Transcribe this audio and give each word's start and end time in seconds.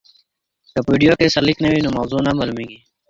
که 0.71 0.79
په 0.85 0.89
ویډیو 0.93 1.13
کي 1.19 1.27
سرلیک 1.33 1.57
نه 1.63 1.69
وي 1.71 1.81
نو 1.85 1.89
موضوع 1.97 2.21
نه 2.25 2.31
معلومیږي. 2.37 2.79